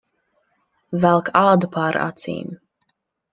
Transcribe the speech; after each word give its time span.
Velk 1.03 1.29
ādu 1.41 1.69
pār 1.77 2.01
acīm. 2.07 2.49